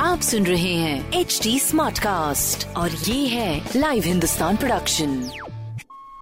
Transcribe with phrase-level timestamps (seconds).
[0.00, 5.30] आप सुन रहे हैं एच डी स्मार्ट कास्ट और ये है लाइव हिंदुस्तान प्रोडक्शन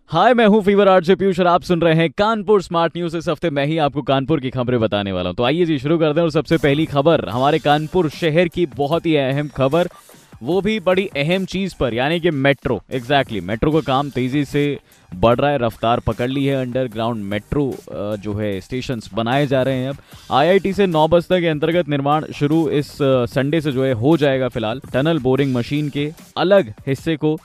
[0.08, 3.16] हाय मैं हूँ फीवर आर्ट से पीयूष और आप सुन रहे हैं कानपुर स्मार्ट न्यूज़
[3.16, 5.98] इस हफ़्ते मैं ही आपको कानपुर की खबरें बताने वाला हूँ। तो आइए जी शुरू
[5.98, 9.88] कर दें और सबसे पहली खबर हमारे कानपुर शहर की बहुत ही अहम खबर
[10.44, 14.44] वो भी बड़ी अहम चीज़ पर यानी कि मेट्रो एग्जैक्टली exactly, मेट्रो का काम तेज़ी
[14.44, 14.78] से
[15.12, 17.64] बढ़ रहा है रफ्तार पकड़ ली है अंडरग्राउंड मेट्रो
[18.22, 19.96] जो है स्टेशन बनाए जा रहे हैं अब।
[20.32, 22.92] आईआईटी से नौ बस्ता के अंतर्गत निर्माण शुरू इस
[23.30, 27.36] संडे से जो है हो जाएगा फ़िलहाल। टनल बोरिंग मशीन के अलग हिस्से को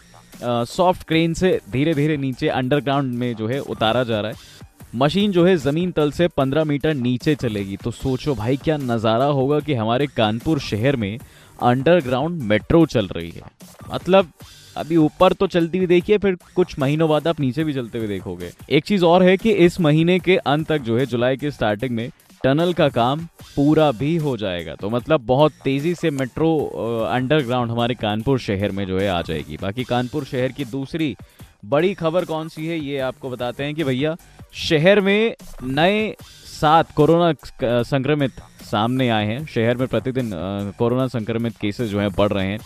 [0.43, 4.57] सॉफ्ट क्रेन से धीरे धीरे नीचे अंडरग्राउंड में जो है उतारा जा रहा है।
[4.95, 9.26] मशीन जो है ज़मीन तल से 15 मीटर नीचे चलेगी। तो सोचो भाई क्या नज़ारा
[9.26, 11.20] होगा कि हमारे कानपुर शहर में
[11.62, 13.41] अंडरग्राउंड मेट्रो चल रही है।
[13.94, 14.31] मतलब
[14.76, 18.08] अभी ऊपर तो चलती हुई देखिए, फिर कुछ महीनों बाद आप नीचे भी चलते हुए
[18.08, 21.52] देखोगे। एक चीज़ और है कि इस महीने के अंत तक जो है, जुलाई के
[21.52, 22.09] स्टार्टिंग में
[22.44, 26.55] टनल का काम पूरा भी हो जाएगा। तो मतलब बहुत तेज़ी से मेट्रो
[27.12, 31.15] अंडरग्राउंड हमारे कानपुर शहर में जो है आ जाएगी। बाकी कानपुर शहर की दूसरी
[31.65, 34.15] बड़ी खबर कौन सी है, ये आपको बताते हैं कि भैया,
[34.54, 36.15] शहर में नए
[36.62, 37.32] सात कोरोना
[37.84, 40.32] संक्रमित सामने आए हैं। शहर में प्रतिदिन
[40.79, 42.60] कोरोना संक्रमित केसेस जो हैं बढ़ रहे हैं।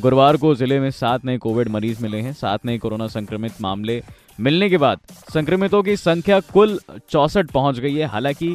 [0.00, 4.02] गुरुवार को ज़िले में सात नए कोविड मरीज़ मिले हैं। सात नए कोरोना संक्रमित मामले
[4.40, 4.98] मिलने के बाद
[5.32, 6.78] संक्रमितों की संख्या कुल
[7.10, 8.52] चौसठ पहुँच गई है। हालाँकि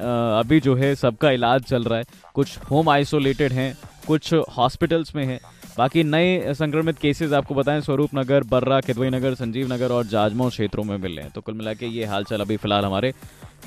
[0.00, 2.04] अभी जो है सबका इलाज चल रहा है।
[2.34, 3.76] कुछ होम आइसोलेटेड हैं,
[4.06, 5.40] कुछ हॉस्पिटल्स में हैं।
[5.78, 10.48] बाकी नए संक्रमित केसेस आपको बताएँ स्वरूप नगर बर्रा किदवई नगर संजीव नगर और जाजमऊ
[10.48, 13.12] क्षेत्रों में मिले हैं। तो कुल मिला ये हालचाल अभी फ़िलहाल हमारे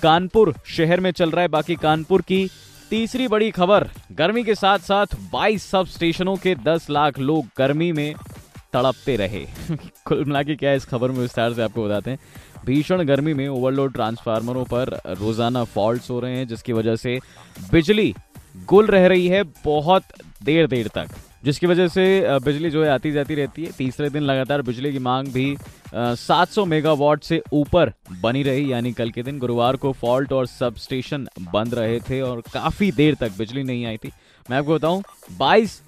[0.04, 2.50] कानपुर शहर में चल रहा है। बाकी कानपुर की
[2.90, 7.92] तीसरी बड़ी खबर, गर्मी के साथ साथ 22 सब स्टेशनों के 10 लाख लोग गर्मी
[7.92, 8.16] में
[8.74, 9.46] तड़पते रहे।
[10.06, 12.20] कुल मिला के क्या इस खबर में विस्तार से आपको बताते हैं।
[12.66, 17.20] भीषण गर्मी में ओवरलोड ट्रांसफार्मरों पर रोज़ाना फॉल्ट्स हो रहे हैं, जिसकी वजह से
[17.72, 18.16] बिजली
[18.66, 20.04] गुल रह रही है बहुत
[20.44, 21.08] देर देर तक।
[21.46, 22.04] जिसकी वजह से
[22.44, 25.56] बिजली जो है आती जाती रहती है। तीसरे दिन लगातार बिजली की मांग भी
[25.94, 30.76] 700 मेगावाट से ऊपर बनी रही। यानी कल के दिन गुरुवार को फॉल्ट और सब
[30.78, 34.12] स्टेशन बंद रहे थे और काफ़ी देर तक बिजली नहीं आई थी।
[34.46, 35.04] मैं आपको बताऊँ
[35.40, 35.82] 22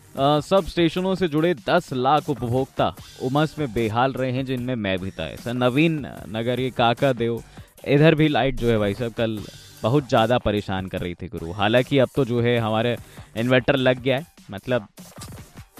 [0.44, 2.94] सब स्टेशनों से जुड़े 10 लाख उपभोक्ता
[3.24, 7.44] उमस में बेहाल रहे हैं, जिनमें मैं भी था। सर नवीन नगर ये काका देव,
[7.88, 9.40] इधर भी लाइट जो है भाई साहब कल
[9.81, 12.96] बहुत ज़्यादा परेशान कर रही थी गुरु। हालाँकि अब तो जो है हमारे
[13.38, 14.88] इन्वर्टर लग गया है। मतलब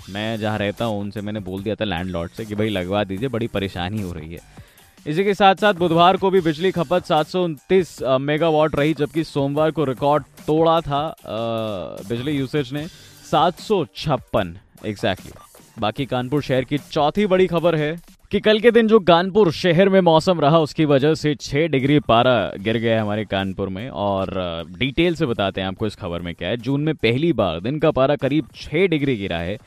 [0.10, 3.30] मैं जहाँ रहता हूँ, उनसे मैंने बोल दिया था लैंडलॉर्ड से कि भाई लगवा दीजिए,
[3.30, 4.40] बड़ी परेशानी हो रही है।
[5.06, 9.24] इसी के साथ साथ बुधवार को भी बिजली खपत सात सौ उनतीस मेगावाट रही, जबकि
[9.26, 11.16] सोमवार को रिकॉर्ड तोड़ा था
[12.10, 12.86] बिजली यूसेज ने
[13.32, 15.32] सात सौ छप्पन एग्जैक्टली
[15.78, 17.96] बाकी कानपुर शहर की चौथी बड़ी खबर है
[18.32, 22.00] कि कल के दिन जो कानपुर शहर में मौसम रहा, उसकी वजह से छह डिग्री
[22.02, 26.22] पारा गिर गया है हमारे कानपुर में, और डिटेल से बताते हैं आपको इस खबर
[26.22, 29.58] में क्या है। जून में पहली बार दिन का पारा करीब छह डिग्री गिरा है।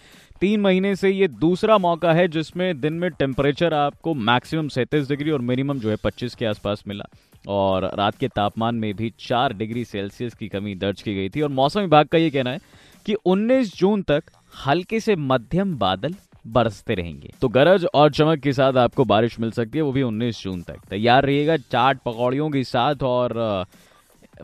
[0.41, 5.31] तीन महीने से ये दूसरा मौका है जिसमें दिन में टेम्परेचर आपको मैक्सिमम सैंतीस डिग्री
[5.31, 7.05] और मिनिमम जो है पच्चीस के आसपास मिला।
[7.49, 11.41] और रात के तापमान में भी चार डिग्री सेल्सियस की कमी दर्ज की गई थी।
[11.41, 12.61] और मौसम विभाग का ये कहना है
[13.07, 14.25] कि 19 जून तक
[14.67, 16.15] हल्के से मध्यम बादल
[16.47, 20.03] बरसते रहेंगे। तो गरज और चमक के साथ आपको बारिश मिल सकती है, वो भी
[20.03, 23.65] 19 जून तक। तैयार रहिएगा चाट पकौड़ियों के साथ और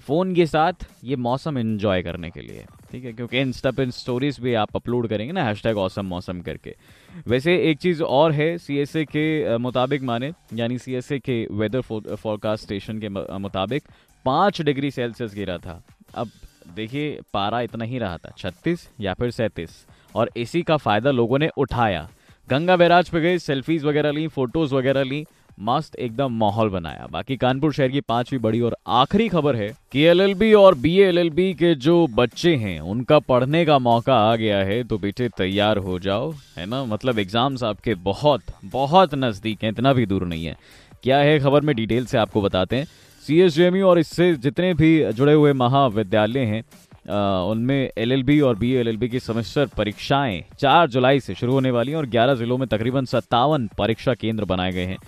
[0.00, 0.72] फ़ोन के साथ
[1.04, 5.08] ये मौसम एंजॉय करने के लिए। ठीक है, क्योंकि इंस्टा पे स्टोरीज भी आप अपलोड
[5.08, 6.74] करेंगे ना हैश टैग औसम मौसम करके।
[7.26, 11.18] वैसे एक चीज़ और है सी एस ए के मुताबिक माने, यानी सी एस ए
[11.20, 13.08] के वेदर फोरकास्ट स्टेशन के
[13.38, 13.82] मुताबिक
[14.24, 15.82] पाँच डिग्री सेल्सियस गिरा था।
[16.14, 16.30] अब
[16.76, 19.70] देखिए, पारा इतना ही रहा था, छत्तीस या फिर सैंतीस,
[20.14, 22.08] और इसी का फ़ायदा लोगों ने उठाया।
[22.48, 25.24] गंगा बैराज पे गए सेल्फीज वगैरह ली फ़ोटोज़ वगैरह ली
[25.58, 30.02] मस्त एकदम माहौल बनाया। बाकी कानपुर शहर की पांचवी बड़ी और आखिरी खबर है कि
[30.02, 34.98] एलएलबी और बीएलएलबी के जो बच्चे हैं, उनका पढ़ने का मौका आ गया है तो
[34.98, 36.84] बेटे तैयार हो जाओ, है ना?
[36.84, 40.56] मतलब एग्ज़ाम्स आपके बहुत बहुत नज़दीक हैं, इतना भी दूर नहीं है।
[41.02, 42.86] क्या है खबर में डिटेल से आपको बताते हैं।
[43.22, 46.62] सी और इससे जितने भी जुड़े हुए महाविद्यालय हैं
[47.08, 52.06] उनमें एलएलबी और बी की सेमेस्टर परीक्षाएँ 4 जुलाई से शुरू होने वाली हैं और
[52.08, 54.98] 11 जिलों में तकरीबन सत्तावन परीक्षा केंद्र बनाए गए हैं।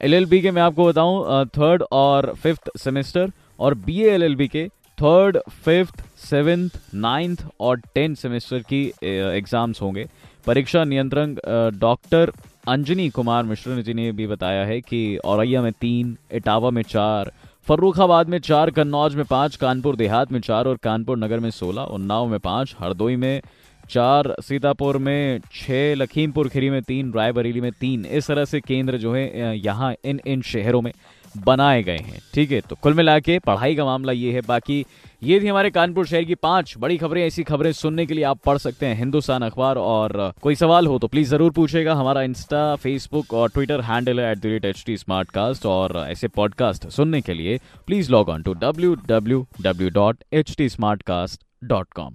[0.00, 4.66] एलएलबी के मैं आपको बताऊँ थर्ड और फिफ्थ सेमेस्टर और बी एलएलबी के
[4.98, 10.06] थर्ड फिफ्थ सेवेंथ नाइन्थ और टेंथ सेमेस्टर की एग्ज़ाम्स होंगे।
[10.46, 11.34] परीक्षा नियंत्रण
[11.78, 12.32] डॉक्टर
[12.68, 17.30] अंजनी कुमार मिश्र जी ने भी बताया है कि औरैया में तीन, इटावा में चार
[17.68, 21.82] फर्रुखाबाद में चार, कन्नौज में पाँच, कानपुर देहात में चार और कानपुर नगर में सोलह,
[21.82, 23.42] उन्नाव में पाँच, हरदोई में
[23.90, 28.98] चार, सीतापुर में छः लखीमपुर खीरी में तीन, रायबरेली में तीन। इस तरह से केंद्र
[28.98, 30.92] जो है यहाँ इन इन शहरों में।
[31.36, 34.84] बनाए गए हैं। ठीक है तो कुल मिला के पढ़ाई का मामला ये है। बाकी
[35.22, 38.40] ये थी हमारे कानपुर शहर की पाँच बड़ी खबरें। ऐसी खबरें सुनने के लिए आप
[38.46, 42.74] पढ़ सकते हैं हिंदुस्तान अखबार। और कोई सवाल हो तो प्लीज़ ज़रूर पूछेगा। हमारा इंस्टा
[42.76, 44.96] फेसबुक और ट्विटर हैंडल है at the rate H T
[45.30, 50.24] Smartcast और ऐसे पॉडकास्ट सुनने के लिए please log on to W W W dot
[50.32, 50.68] H T
[51.02, 52.14] Smartcast dot com